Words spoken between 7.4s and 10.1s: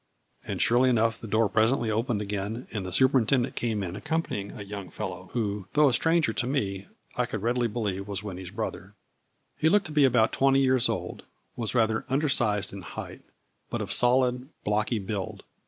readily believe was Winnie's brother. He looked to be